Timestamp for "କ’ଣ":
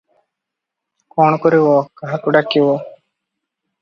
1.15-1.39